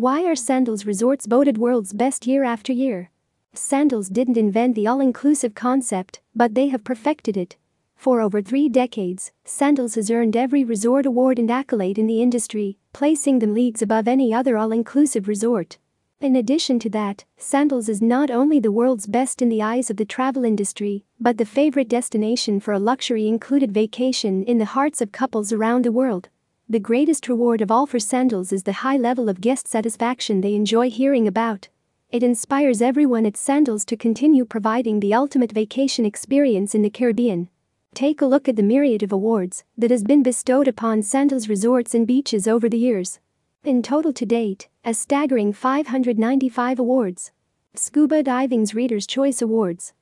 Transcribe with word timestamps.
Why 0.00 0.24
are 0.24 0.34
Sandals 0.34 0.86
resorts 0.86 1.26
voted 1.26 1.58
world's 1.58 1.92
best 1.92 2.26
year 2.26 2.42
after 2.42 2.72
year? 2.72 3.10
Sandals 3.52 4.08
didn't 4.08 4.38
invent 4.38 4.74
the 4.74 4.86
all 4.86 4.98
inclusive 4.98 5.54
concept, 5.54 6.22
but 6.34 6.54
they 6.54 6.68
have 6.68 6.84
perfected 6.84 7.36
it. 7.36 7.58
For 7.96 8.22
over 8.22 8.40
three 8.40 8.70
decades, 8.70 9.30
Sandals 9.44 9.96
has 9.96 10.10
earned 10.10 10.38
every 10.38 10.64
resort 10.64 11.04
award 11.04 11.38
and 11.38 11.50
accolade 11.50 11.98
in 11.98 12.06
the 12.06 12.22
industry, 12.22 12.78
placing 12.94 13.40
them 13.40 13.52
leagues 13.52 13.82
above 13.82 14.08
any 14.08 14.32
other 14.32 14.56
all 14.56 14.72
inclusive 14.72 15.28
resort. 15.28 15.76
In 16.18 16.34
addition 16.34 16.78
to 16.78 16.88
that, 16.88 17.26
Sandals 17.36 17.90
is 17.90 18.00
not 18.00 18.30
only 18.30 18.58
the 18.58 18.72
world's 18.72 19.06
best 19.06 19.42
in 19.42 19.50
the 19.50 19.60
eyes 19.60 19.90
of 19.90 19.98
the 19.98 20.06
travel 20.06 20.46
industry, 20.46 21.04
but 21.20 21.36
the 21.36 21.44
favorite 21.44 21.90
destination 21.90 22.58
for 22.58 22.72
a 22.72 22.78
luxury 22.78 23.28
included 23.28 23.70
vacation 23.70 24.44
in 24.44 24.56
the 24.56 24.72
hearts 24.72 25.02
of 25.02 25.12
couples 25.12 25.52
around 25.52 25.84
the 25.84 25.92
world. 25.92 26.30
The 26.70 26.78
greatest 26.78 27.28
reward 27.28 27.62
of 27.62 27.72
all 27.72 27.84
for 27.84 27.98
Sandals 27.98 28.52
is 28.52 28.62
the 28.62 28.84
high 28.84 28.96
level 28.96 29.28
of 29.28 29.40
guest 29.40 29.66
satisfaction 29.66 30.40
they 30.40 30.54
enjoy 30.54 30.88
hearing 30.88 31.26
about. 31.26 31.66
It 32.12 32.22
inspires 32.22 32.80
everyone 32.80 33.26
at 33.26 33.36
Sandals 33.36 33.84
to 33.86 33.96
continue 33.96 34.44
providing 34.44 35.00
the 35.00 35.12
ultimate 35.12 35.50
vacation 35.50 36.06
experience 36.06 36.72
in 36.72 36.82
the 36.82 36.88
Caribbean. 36.88 37.48
Take 37.92 38.22
a 38.22 38.26
look 38.26 38.48
at 38.48 38.54
the 38.54 38.62
myriad 38.62 39.02
of 39.02 39.10
awards 39.10 39.64
that 39.76 39.90
has 39.90 40.04
been 40.04 40.22
bestowed 40.22 40.68
upon 40.68 41.02
Sandals 41.02 41.48
resorts 41.48 41.92
and 41.92 42.06
beaches 42.06 42.46
over 42.46 42.68
the 42.68 42.78
years. 42.78 43.18
In 43.64 43.82
total 43.82 44.12
to 44.12 44.24
date, 44.24 44.68
a 44.84 44.94
staggering 44.94 45.52
595 45.52 46.78
awards. 46.78 47.32
Scuba 47.74 48.22
Diving's 48.22 48.76
Reader's 48.76 49.08
Choice 49.08 49.42
Awards. 49.42 49.92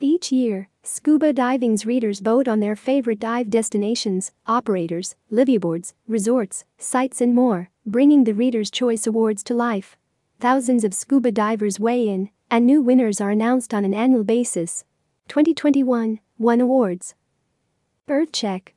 Each 0.00 0.32
year, 0.32 0.68
Scuba 0.82 1.32
Diving's 1.32 1.86
readers 1.86 2.18
vote 2.20 2.48
on 2.48 2.60
their 2.60 2.74
favorite 2.74 3.20
dive 3.20 3.48
destinations, 3.48 4.32
operators, 4.46 5.14
liveaboards, 5.32 5.94
resorts, 6.08 6.64
sites, 6.78 7.20
and 7.20 7.34
more, 7.34 7.70
bringing 7.86 8.24
the 8.24 8.34
Reader's 8.34 8.70
Choice 8.70 9.06
Awards 9.06 9.44
to 9.44 9.54
life. 9.54 9.96
Thousands 10.40 10.82
of 10.82 10.94
scuba 10.94 11.30
divers 11.30 11.78
weigh 11.78 12.08
in, 12.08 12.30
and 12.50 12.66
new 12.66 12.82
winners 12.82 13.20
are 13.20 13.30
announced 13.30 13.72
on 13.72 13.84
an 13.84 13.94
annual 13.94 14.24
basis. 14.24 14.84
2021 15.28 16.18
1 16.36 16.60
Awards. 16.60 17.14
EarthCheck 18.08 18.70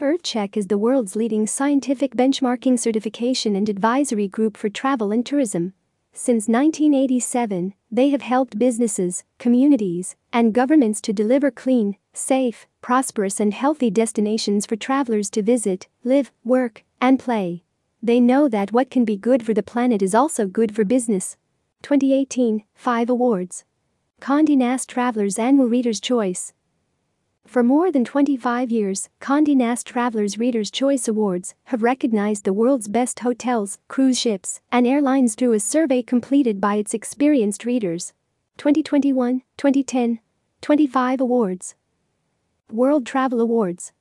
EarthCheck 0.00 0.56
is 0.56 0.66
the 0.66 0.76
world's 0.76 1.16
leading 1.16 1.46
scientific 1.46 2.14
benchmarking 2.14 2.78
certification 2.78 3.54
and 3.54 3.68
advisory 3.68 4.28
group 4.28 4.56
for 4.56 4.68
travel 4.68 5.12
and 5.12 5.24
tourism. 5.24 5.72
Since 6.18 6.48
1987, 6.48 7.74
they 7.92 8.08
have 8.08 8.22
helped 8.22 8.58
businesses, 8.58 9.22
communities, 9.38 10.16
and 10.32 10.54
governments 10.54 11.02
to 11.02 11.12
deliver 11.12 11.50
clean, 11.50 11.98
safe, 12.14 12.66
prosperous, 12.80 13.38
and 13.38 13.52
healthy 13.52 13.90
destinations 13.90 14.64
for 14.64 14.76
travelers 14.76 15.28
to 15.30 15.42
visit, 15.42 15.88
live, 16.04 16.32
work, 16.42 16.84
and 17.02 17.18
play. 17.18 17.64
They 18.02 18.18
know 18.18 18.48
that 18.48 18.72
what 18.72 18.90
can 18.90 19.04
be 19.04 19.18
good 19.18 19.44
for 19.44 19.52
the 19.52 19.62
planet 19.62 20.00
is 20.00 20.14
also 20.14 20.46
good 20.46 20.74
for 20.74 20.86
business. 20.86 21.36
2018 21.82 22.64
5 22.74 23.10
Awards. 23.10 23.66
Condé 24.18 24.56
Nast 24.56 24.88
Traveler's 24.88 25.38
Annual 25.38 25.68
Reader's 25.68 26.00
Choice 26.00 26.54
for 27.48 27.62
more 27.62 27.90
than 27.90 28.04
25 28.04 28.70
years, 28.70 29.08
Condé 29.20 29.56
Nast 29.56 29.86
Traveler's 29.86 30.38
Reader's 30.38 30.70
Choice 30.70 31.08
Awards 31.08 31.54
have 31.64 31.82
recognized 31.82 32.44
the 32.44 32.52
world's 32.52 32.88
best 32.88 33.20
hotels, 33.20 33.78
cruise 33.88 34.18
ships, 34.18 34.60
and 34.70 34.86
airlines 34.86 35.34
through 35.34 35.52
a 35.52 35.60
survey 35.60 36.02
completed 36.02 36.60
by 36.60 36.76
its 36.76 36.94
experienced 36.94 37.64
readers. 37.64 38.12
2021, 38.58 39.42
2010, 39.56 40.20
25 40.60 41.20
awards. 41.20 41.74
World 42.72 43.06
Travel 43.06 43.40
Awards 43.40 43.92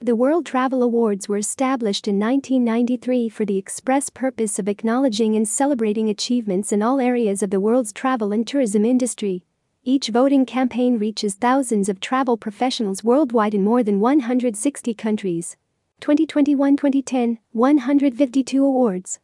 The 0.00 0.16
World 0.16 0.44
Travel 0.44 0.82
Awards 0.82 1.28
were 1.28 1.38
established 1.38 2.06
in 2.06 2.18
1993 2.18 3.28
for 3.28 3.44
the 3.44 3.56
express 3.56 4.10
purpose 4.10 4.58
of 4.58 4.68
acknowledging 4.68 5.36
and 5.36 5.48
celebrating 5.48 6.08
achievements 6.08 6.72
in 6.72 6.82
all 6.82 7.00
areas 7.00 7.42
of 7.42 7.50
the 7.50 7.60
world's 7.60 7.92
travel 7.92 8.32
and 8.32 8.46
tourism 8.46 8.84
industry. 8.84 9.44
Each 9.82 10.08
voting 10.08 10.44
campaign 10.44 10.98
reaches 10.98 11.34
thousands 11.34 11.88
of 11.88 12.00
travel 12.00 12.36
professionals 12.36 13.02
worldwide 13.02 13.54
in 13.54 13.64
more 13.64 13.82
than 13.82 13.98
160 13.98 14.92
countries. 14.92 15.56
2021 16.00 16.76
2010, 16.76 17.38
152 17.52 18.62
awards. 18.62 19.20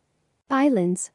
Islands. 0.49 1.11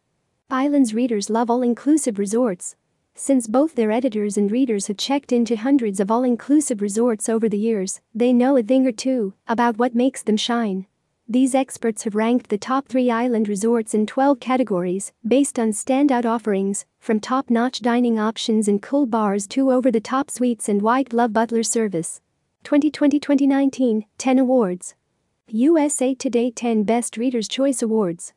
Islands 0.52 0.94
readers 0.94 1.32
love 1.32 1.50
all 1.50 1.64
inclusive 1.64 2.20
resorts. 2.20 2.76
Since 3.16 3.48
both 3.48 3.74
their 3.74 3.90
editors 3.90 4.38
and 4.38 4.52
readers 4.52 4.86
have 4.88 4.98
checked 4.98 5.32
into 5.32 5.56
hundreds 5.56 6.00
of 6.00 6.12
all 6.12 6.24
inclusive 6.24 6.80
resorts 6.80 7.28
over 7.28 7.50
the 7.50 7.58
years, 7.58 8.00
they 8.14 8.32
know 8.34 8.58
a 8.58 8.62
thing 8.62 8.86
or 8.86 8.92
two 8.92 9.34
about 9.48 9.78
what 9.80 9.96
makes 9.96 10.22
them 10.22 10.38
shine. 10.38 10.86
These 11.32 11.56
experts 11.56 12.04
have 12.04 12.14
ranked 12.14 12.50
the 12.50 12.58
top 12.58 12.90
three 12.90 13.10
island 13.10 13.48
resorts 13.48 13.94
in 13.94 14.06
12 14.06 14.42
categories 14.42 15.14
based 15.26 15.58
on 15.58 15.72
standout 15.72 16.26
offerings, 16.26 16.86
from 17.00 17.22
top 17.22 17.50
notch 17.50 17.80
dining 17.80 18.20
options 18.20 18.68
and 18.68 18.82
cool 18.82 19.06
bars 19.06 19.48
to 19.48 19.72
over 19.72 19.90
the 19.90 20.02
top 20.02 20.30
suites 20.30 20.68
and 20.68 20.82
white 20.82 21.08
glove 21.08 21.32
butler 21.32 21.64
service. 21.64 22.20
2020 22.66 23.18
2019 23.18 24.04
10 24.18 24.40
Awards. 24.40 24.96
USA 25.48 26.14
Today 26.14 26.52
10 26.52 26.84
Best 26.84 27.16
Reader's 27.16 27.48
Choice 27.48 27.82
Awards. 27.82 28.34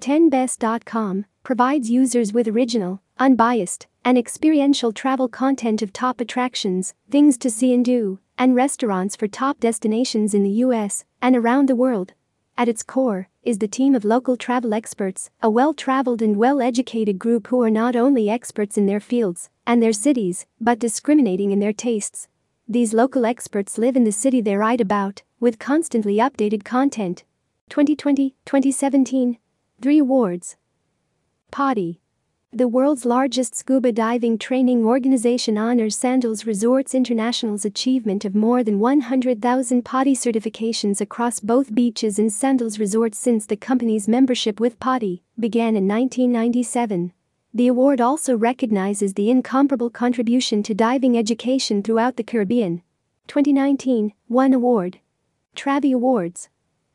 10best.com 0.00 1.26
provides 1.44 1.88
users 1.88 2.32
with 2.32 2.48
original, 2.48 3.00
unbiased, 3.20 3.86
and 4.04 4.18
experiential 4.18 4.92
travel 4.92 5.28
content 5.28 5.82
of 5.82 5.92
top 5.92 6.20
attractions, 6.20 6.94
things 7.10 7.38
to 7.38 7.50
see 7.50 7.72
and 7.72 7.84
do, 7.84 8.18
and 8.36 8.54
restaurants 8.54 9.16
for 9.16 9.28
top 9.28 9.60
destinations 9.60 10.34
in 10.34 10.42
the 10.42 10.62
US 10.66 11.04
and 11.20 11.36
around 11.36 11.68
the 11.68 11.76
world. 11.76 12.12
At 12.58 12.68
its 12.68 12.82
core 12.82 13.28
is 13.42 13.58
the 13.58 13.68
team 13.68 13.94
of 13.94 14.04
local 14.04 14.36
travel 14.36 14.74
experts, 14.74 15.30
a 15.42 15.48
well 15.48 15.72
traveled 15.72 16.20
and 16.20 16.36
well 16.36 16.60
educated 16.60 17.18
group 17.18 17.46
who 17.46 17.62
are 17.62 17.70
not 17.70 17.96
only 17.96 18.28
experts 18.28 18.76
in 18.76 18.86
their 18.86 19.00
fields 19.00 19.48
and 19.66 19.82
their 19.82 19.92
cities, 19.92 20.46
but 20.60 20.78
discriminating 20.78 21.50
in 21.50 21.60
their 21.60 21.72
tastes. 21.72 22.28
These 22.68 22.92
local 22.92 23.24
experts 23.24 23.78
live 23.78 23.96
in 23.96 24.04
the 24.04 24.12
city 24.12 24.40
they 24.40 24.56
write 24.56 24.80
about, 24.80 25.22
with 25.40 25.58
constantly 25.58 26.16
updated 26.16 26.64
content. 26.64 27.24
2020 27.70 28.34
2017 28.44 29.38
3 29.80 29.98
awards. 29.98 30.56
PADI 31.50 32.01
the 32.54 32.68
world's 32.68 33.06
largest 33.06 33.54
scuba 33.54 33.90
diving 33.90 34.36
training 34.36 34.84
organization 34.84 35.56
honors 35.56 35.96
Sandals 35.96 36.44
Resorts 36.44 36.94
International's 36.94 37.64
achievement 37.64 38.26
of 38.26 38.34
more 38.34 38.62
than 38.62 38.78
100,000 38.78 39.82
PADI 39.82 40.14
certifications 40.14 41.00
across 41.00 41.40
both 41.40 41.74
beaches 41.74 42.18
and 42.18 42.30
Sandals 42.30 42.78
Resorts 42.78 43.18
since 43.18 43.46
the 43.46 43.56
company's 43.56 44.06
membership 44.06 44.60
with 44.60 44.78
PADI 44.78 45.22
began 45.40 45.76
in 45.76 45.88
1997. 45.88 47.14
The 47.54 47.68
award 47.68 48.02
also 48.02 48.36
recognizes 48.36 49.14
the 49.14 49.30
incomparable 49.30 49.88
contribution 49.88 50.62
to 50.64 50.74
diving 50.74 51.16
education 51.16 51.82
throughout 51.82 52.18
the 52.18 52.22
Caribbean. 52.22 52.82
2019 53.28 54.12
1 54.28 54.52
Award. 54.52 54.98
Travvy 55.56 55.94
Awards 55.94 56.50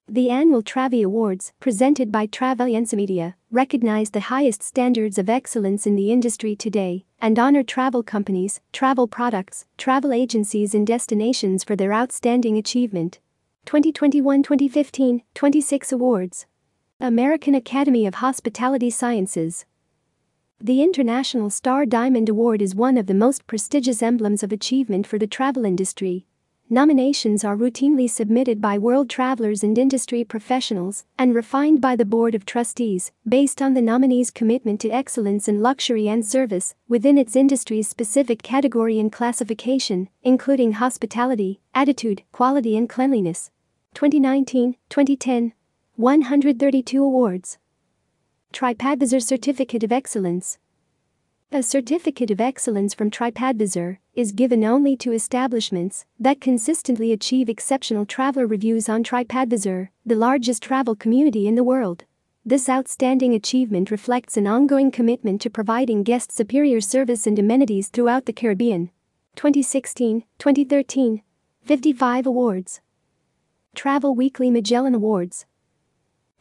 the 0.09 0.29
annual 0.29 0.63
Travvy 0.63 1.03
Awards, 1.03 1.51
presented 1.59 2.13
by 2.13 2.27
TravAlliance 2.27 2.93
Media, 2.93 3.35
recognize 3.51 4.09
the 4.09 4.31
highest 4.31 4.63
standards 4.63 5.17
of 5.17 5.29
excellence 5.29 5.85
in 5.85 5.97
the 5.97 6.13
industry 6.13 6.55
today 6.55 7.05
and 7.19 7.37
honor 7.37 7.61
travel 7.61 8.03
companies, 8.03 8.61
travel 8.71 9.05
products, 9.05 9.65
travel 9.77 10.13
agencies, 10.13 10.73
and 10.73 10.87
destinations 10.87 11.65
for 11.65 11.75
their 11.75 11.91
outstanding 11.93 12.57
achievement. 12.57 13.19
2021 13.65 14.43
2015 14.43 15.23
26 15.33 15.91
Awards. 15.91 16.45
American 17.01 17.53
Academy 17.53 18.07
of 18.07 18.15
Hospitality 18.15 18.89
Sciences. 18.89 19.65
The 20.59 20.81
International 20.81 21.49
Star 21.49 21.85
Diamond 21.85 22.29
Award 22.29 22.61
is 22.61 22.73
one 22.73 22.97
of 22.97 23.07
the 23.07 23.13
most 23.13 23.45
prestigious 23.45 24.01
emblems 24.01 24.41
of 24.41 24.53
achievement 24.53 25.05
for 25.05 25.19
the 25.19 25.27
travel 25.27 25.65
industry 25.65 26.25
Nominations 26.69 27.45
are 27.45 27.55
routinely 27.55 28.09
submitted 28.09 28.59
by 28.59 28.77
world 28.77 29.09
travelers 29.09 29.63
and 29.63 29.77
industry 29.77 30.25
professionals 30.25 31.05
and 31.17 31.33
refined 31.33 31.79
by 31.79 31.95
the 31.95 32.03
Board 32.03 32.35
of 32.35 32.45
Trustees 32.45 33.13
based 33.25 33.61
on 33.61 33.73
the 33.73 33.81
nominee's 33.81 34.31
commitment 34.31 34.81
to 34.81 34.89
excellence 34.89 35.47
in 35.47 35.61
luxury 35.61 36.09
and 36.09 36.25
service 36.25 36.75
within 36.89 37.17
its 37.17 37.37
industry's 37.37 37.87
specific 37.87 38.43
category 38.43 38.99
and 38.99 39.13
classification, 39.13 40.09
including 40.23 40.73
hospitality, 40.73 41.61
attitude, 41.73 42.23
quality, 42.33 42.75
and 42.75 42.89
cleanliness. 42.89 43.49
2019 43.93 44.75
2010 44.89 45.53
132 45.95 47.01
awards. 47.01 47.59
TripAdvisor 48.51 49.23
Certificate 49.23 49.85
of 49.85 49.93
Excellence 49.93 50.57
a 51.49 51.63
certificate 51.63 52.29
of 52.29 52.41
excellence 52.41 52.93
from 52.93 53.09
TripAdvisor 53.09 53.99
is 54.13 54.33
given 54.33 54.65
only 54.65 54.97
to 54.97 55.13
establishments 55.13 56.05
that 56.19 56.41
consistently 56.41 57.13
achieve 57.13 57.47
exceptional 57.47 58.05
traveler 58.05 58.45
reviews 58.45 58.89
on 58.89 59.01
TripAdvisor, 59.01 59.87
the 60.05 60.15
largest 60.15 60.61
travel 60.61 60.93
community 60.93 61.47
in 61.47 61.55
the 61.55 61.63
world. 61.63 62.03
This 62.45 62.67
outstanding 62.67 63.33
achievement 63.33 63.91
reflects 63.91 64.35
an 64.35 64.45
ongoing 64.45 64.91
commitment 64.91 65.39
to 65.41 65.49
providing 65.49 66.03
guests 66.03 66.35
superior 66.35 66.81
service 66.81 67.25
and 67.25 67.39
amenities 67.39 67.87
throughout 67.87 68.25
the 68.25 68.33
Caribbean. 68.33 68.91
2016, 69.37 70.23
2013, 70.39 71.21
55 71.63 72.25
awards. 72.25 72.81
Travel 73.73 74.13
Weekly 74.13 74.51
Magellan 74.51 74.95
Awards 74.95 75.45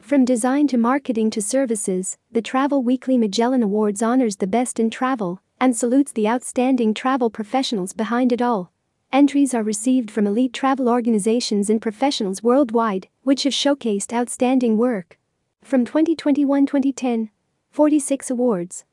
From 0.01 0.23
design 0.23 0.67
to 0.67 0.77
marketing 0.77 1.29
to 1.31 1.41
services, 1.41 2.17
the 2.31 2.41
Travel 2.41 2.81
Weekly 2.81 3.17
Magellan 3.17 3.61
Awards 3.61 4.01
honors 4.01 4.37
the 4.37 4.47
best 4.47 4.79
in 4.79 4.89
travel 4.89 5.41
and 5.59 5.75
salutes 5.75 6.13
the 6.13 6.29
outstanding 6.29 6.93
travel 6.93 7.29
professionals 7.29 7.91
behind 7.91 8.31
it 8.31 8.41
all. 8.41 8.71
Entries 9.11 9.53
are 9.53 9.63
received 9.63 10.09
from 10.09 10.25
elite 10.25 10.53
travel 10.53 10.87
organizations 10.87 11.69
and 11.69 11.81
professionals 11.81 12.41
worldwide, 12.41 13.09
which 13.23 13.43
have 13.43 13.53
showcased 13.53 14.13
outstanding 14.13 14.77
work. 14.77 15.17
From 15.61 15.83
2021 15.83 16.65
2010, 16.65 17.29
46 17.71 18.29
awards. 18.29 18.85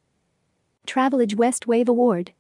Travelage 0.87 1.37
West 1.37 1.67
Wave 1.67 1.89
Award. 1.89 2.33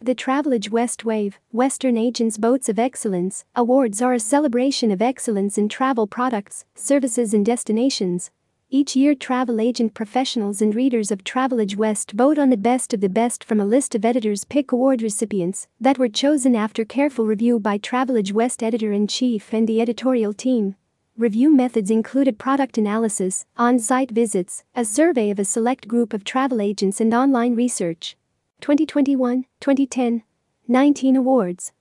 The 0.00 0.14
Travelage 0.14 0.70
West 0.70 1.04
Wave, 1.04 1.40
Western 1.50 1.98
Agents 1.98 2.36
Votes 2.36 2.68
of 2.68 2.78
Excellence, 2.78 3.44
awards 3.56 4.00
are 4.00 4.14
a 4.14 4.20
celebration 4.20 4.92
of 4.92 5.02
excellence 5.02 5.58
in 5.58 5.68
travel 5.68 6.06
products, 6.06 6.64
services, 6.76 7.34
and 7.34 7.44
destinations. 7.44 8.30
Each 8.70 8.94
year, 8.94 9.16
travel 9.16 9.60
agent 9.60 9.94
professionals 9.94 10.62
and 10.62 10.72
readers 10.72 11.10
of 11.10 11.24
Travelage 11.24 11.76
West 11.76 12.12
vote 12.12 12.38
on 12.38 12.48
the 12.48 12.56
best 12.56 12.94
of 12.94 13.00
the 13.00 13.08
best 13.08 13.42
from 13.42 13.58
a 13.58 13.66
list 13.66 13.96
of 13.96 14.04
editors' 14.04 14.44
pick 14.44 14.70
award 14.70 15.02
recipients 15.02 15.66
that 15.80 15.98
were 15.98 16.08
chosen 16.08 16.54
after 16.54 16.84
careful 16.84 17.26
review 17.26 17.58
by 17.58 17.76
Travelage 17.76 18.32
West 18.32 18.62
editor 18.62 18.92
in 18.92 19.08
chief 19.08 19.52
and 19.52 19.68
the 19.68 19.80
editorial 19.80 20.32
team. 20.32 20.76
Review 21.16 21.54
methods 21.54 21.90
included 21.90 22.38
product 22.38 22.78
analysis, 22.78 23.46
on 23.56 23.80
site 23.80 24.12
visits, 24.12 24.62
a 24.76 24.84
survey 24.84 25.28
of 25.28 25.40
a 25.40 25.44
select 25.44 25.88
group 25.88 26.14
of 26.14 26.22
travel 26.22 26.60
agents, 26.60 27.00
and 27.00 27.12
online 27.12 27.56
research. 27.56 28.16
2021, 28.60 29.44
2010, 29.60 30.22
19 30.66 31.16
awards. 31.16 31.72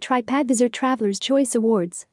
TripAdvisor 0.00 0.72
Traveler's 0.72 1.20
Choice 1.20 1.54
Awards. 1.54 2.06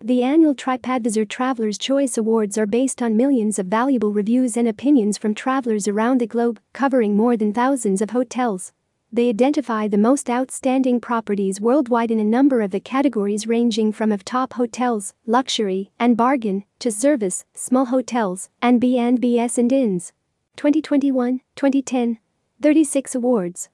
The 0.00 0.22
annual 0.22 0.54
TripAdvisor 0.54 1.28
Traveler's 1.28 1.78
Choice 1.78 2.18
Awards 2.18 2.58
are 2.58 2.66
based 2.66 3.00
on 3.00 3.16
millions 3.16 3.58
of 3.58 3.66
valuable 3.66 4.12
reviews 4.12 4.56
and 4.56 4.68
opinions 4.68 5.16
from 5.16 5.34
travelers 5.34 5.88
around 5.88 6.20
the 6.20 6.26
globe, 6.26 6.60
covering 6.72 7.16
more 7.16 7.36
than 7.36 7.54
thousands 7.54 8.02
of 8.02 8.10
hotels. 8.10 8.72
They 9.10 9.30
identify 9.30 9.88
the 9.88 9.98
most 9.98 10.28
outstanding 10.28 11.00
properties 11.00 11.60
worldwide 11.60 12.10
in 12.10 12.20
a 12.20 12.24
number 12.24 12.60
of 12.60 12.70
the 12.70 12.80
categories 12.80 13.46
ranging 13.46 13.92
from 13.92 14.12
of 14.12 14.24
top 14.24 14.52
hotels, 14.54 15.14
luxury, 15.26 15.90
and 15.98 16.16
bargain, 16.16 16.64
to 16.80 16.90
service, 16.90 17.44
small 17.54 17.86
hotels, 17.86 18.50
and 18.60 18.80
B&Bs 18.80 19.56
and 19.56 19.72
inns. 19.72 20.12
2021, 20.56 21.40
2010, 21.56 22.18
36 22.62 23.16
awards. 23.16 23.70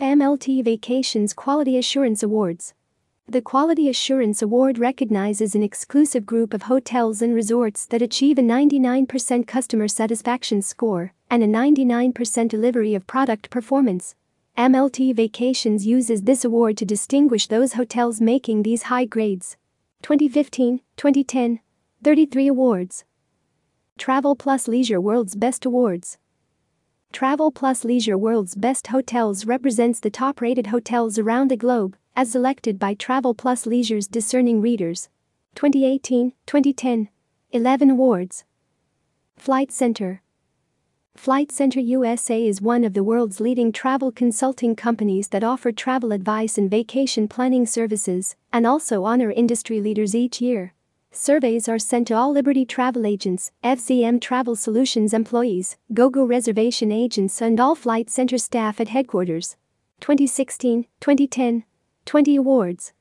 MLT 0.00 0.62
Vacations 0.62 1.34
Quality 1.34 1.76
Assurance 1.76 2.22
Awards. 2.22 2.72
The 3.26 3.42
Quality 3.42 3.88
Assurance 3.88 4.40
Award 4.40 4.78
recognizes 4.78 5.56
an 5.56 5.64
exclusive 5.64 6.24
group 6.24 6.54
of 6.54 6.62
hotels 6.62 7.20
and 7.20 7.34
resorts 7.34 7.86
that 7.86 8.00
achieve 8.00 8.38
a 8.38 8.40
99% 8.40 9.48
customer 9.48 9.88
satisfaction 9.88 10.62
score 10.62 11.12
and 11.28 11.42
a 11.42 11.48
99% 11.48 12.48
delivery 12.48 12.94
of 12.94 13.08
product 13.08 13.50
performance. 13.50 14.14
MLT 14.56 15.16
Vacations 15.16 15.84
uses 15.84 16.22
this 16.22 16.44
award 16.44 16.76
to 16.76 16.84
distinguish 16.84 17.48
those 17.48 17.72
hotels 17.72 18.20
making 18.20 18.62
these 18.62 18.84
high 18.84 19.06
grades. 19.06 19.56
2015, 20.02 20.82
2010, 20.96 21.58
33 22.04 22.46
awards. 22.46 23.04
Travel 23.98 24.36
Plus 24.36 24.68
Leisure 24.68 25.00
World's 25.00 25.34
Best 25.34 25.64
Awards. 25.66 26.16
Travel 27.12 27.50
Plus 27.50 27.84
Leisure 27.84 28.18
World's 28.18 28.54
Best 28.54 28.88
Hotels 28.88 29.44
represents 29.44 29.98
the 29.98 30.10
top 30.10 30.40
rated 30.40 30.68
hotels 30.68 31.18
around 31.18 31.50
the 31.50 31.56
globe, 31.56 31.96
as 32.14 32.30
selected 32.30 32.78
by 32.78 32.94
Travel 32.94 33.34
Plus 33.34 33.66
Leisure's 33.66 34.06
discerning 34.06 34.60
readers. 34.60 35.08
2018 35.54 36.32
2010 36.46 37.08
11 37.50 37.90
awards. 37.90 38.44
Flight 39.36 39.72
Centre 39.72 40.22
Flight 41.16 41.50
Centre 41.50 41.80
USA 41.80 42.46
is 42.46 42.60
one 42.62 42.84
of 42.84 42.94
the 42.94 43.02
world's 43.02 43.40
leading 43.40 43.72
travel 43.72 44.12
consulting 44.12 44.76
companies 44.76 45.28
that 45.28 45.42
offer 45.42 45.72
travel 45.72 46.12
advice 46.12 46.56
and 46.58 46.70
vacation 46.70 47.26
planning 47.26 47.66
services 47.66 48.36
and 48.52 48.66
also 48.66 49.02
honor 49.02 49.32
industry 49.32 49.80
leaders 49.80 50.14
each 50.14 50.40
year. 50.40 50.74
Surveys 51.10 51.68
are 51.68 51.78
sent 51.78 52.06
to 52.06 52.14
all 52.14 52.32
Liberty 52.32 52.64
travel 52.64 53.06
agents, 53.06 53.50
FCM 53.64 54.20
Travel 54.20 54.54
Solutions 54.54 55.14
employees, 55.14 55.76
GoGo 55.92 56.24
reservation 56.24 56.92
agents, 56.92 57.40
and 57.40 57.58
all 57.58 57.74
Flight 57.74 58.10
Centre 58.10 58.38
staff 58.38 58.78
at 58.80 58.88
headquarters. 58.88 59.56
2016, 60.00 60.84
2010, 61.00 61.64
20 62.04 62.36
awards. 62.36 62.92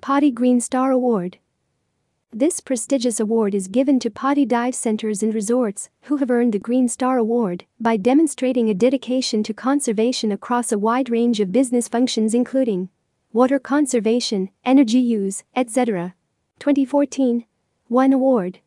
PADI 0.00 0.32
Green 0.32 0.60
Star 0.60 0.90
Award. 0.90 1.38
This 2.32 2.60
prestigious 2.60 3.20
award 3.20 3.54
is 3.54 3.68
given 3.68 4.00
to 4.00 4.10
PADI 4.10 4.44
dive 4.44 4.74
centers 4.74 5.22
and 5.22 5.32
resorts 5.32 5.90
who 6.02 6.16
have 6.16 6.30
earned 6.30 6.52
the 6.52 6.58
Green 6.58 6.88
Star 6.88 7.18
Award 7.18 7.66
by 7.78 7.96
demonstrating 7.96 8.68
a 8.68 8.74
dedication 8.74 9.42
to 9.44 9.54
conservation 9.54 10.32
across 10.32 10.72
a 10.72 10.78
wide 10.78 11.08
range 11.08 11.40
of 11.40 11.52
business 11.52 11.88
functions, 11.88 12.34
including 12.34 12.88
water 13.32 13.58
conservation, 13.58 14.50
energy 14.64 14.98
use, 14.98 15.44
etc. 15.54 16.14
2014, 16.62 17.44
1 17.88 18.12
award. 18.12 18.60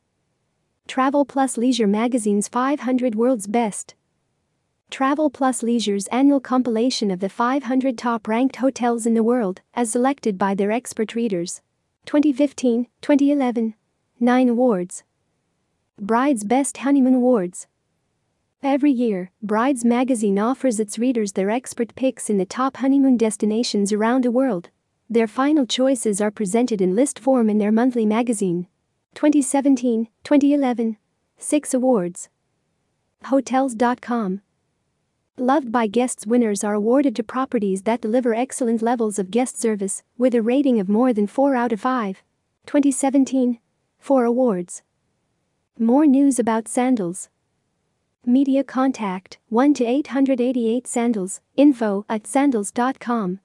Travel 0.86 1.24
Plus 1.24 1.56
Leisure 1.56 1.88
Magazine's 1.88 2.50
500 2.50 3.16
World's 3.16 3.48
Best. 3.48 3.96
Travel 4.92 5.30
Plus 5.30 5.64
Leisure's 5.64 6.08
annual 6.08 6.42
compilation 6.42 7.10
of 7.10 7.22
the 7.22 7.30
500 7.30 7.98
top 7.98 8.28
ranked 8.28 8.58
hotels 8.58 9.06
in 9.06 9.14
the 9.14 9.24
world, 9.24 9.62
as 9.74 9.92
selected 9.92 10.38
by 10.38 10.54
their 10.54 10.74
expert 10.74 11.16
readers. 11.16 11.62
2015, 12.06 12.88
2011, 13.00 13.76
9 14.20 14.50
awards. 14.50 15.04
Bride's 15.98 16.44
Best 16.44 16.76
Honeymoon 16.76 17.16
Awards. 17.16 17.68
Every 18.62 18.92
year, 18.92 19.32
Brides 19.42 19.86
magazine 19.86 20.38
offers 20.38 20.82
its 20.82 21.00
readers 21.00 21.32
their 21.32 21.50
expert 21.50 21.96
picks 21.96 22.30
in 22.30 22.40
the 22.40 22.46
top 22.46 22.76
honeymoon 22.76 23.16
destinations 23.16 23.94
around 23.94 24.26
the 24.26 24.32
world. 24.32 24.70
Their 25.08 25.28
final 25.28 25.68
choices 25.68 26.20
are 26.20 26.32
presented 26.32 26.82
in 26.82 26.96
list 26.96 27.20
form 27.20 27.48
in 27.48 27.60
their 27.60 27.72
monthly 27.72 28.08
magazine. 28.08 28.66
2017, 29.14 30.08
2011. 30.24 30.98
6 31.38 31.74
awards. 31.76 32.30
Hotels.com. 33.26 34.42
Loved 35.38 35.72
by 35.72 35.86
guests 35.86 36.26
winners 36.26 36.64
are 36.64 36.74
awarded 36.74 37.16
to 37.18 37.24
properties 37.24 37.84
that 37.84 38.02
deliver 38.02 38.34
excellent 38.34 38.82
levels 38.82 39.20
of 39.20 39.30
guest 39.30 39.62
service 39.62 40.02
with 40.18 40.34
a 40.34 40.42
rating 40.42 40.80
of 40.80 40.90
more 40.90 41.14
than 41.14 41.28
4 41.28 41.56
out 41.56 41.72
of 41.72 41.82
5. 41.82 42.24
2017. 42.66 43.60
4 44.00 44.26
awards. 44.26 44.82
More 45.78 46.08
news 46.08 46.40
about 46.40 46.68
sandals. 46.68 47.30
Media 48.26 48.64
contact 48.64 49.38
1 49.50 49.76
to 49.76 49.86
888 49.86 50.88
sandals 50.88 51.42
info 51.56 52.06
at 52.10 52.26
sandals.com 52.26 53.40